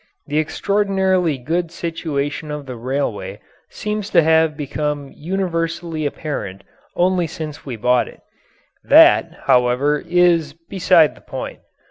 [0.25, 6.63] The extraordinarily good situation of the railway seems to have become universally apparent
[6.95, 8.21] only since we bought it.
[8.83, 11.59] That, however, is beside the point.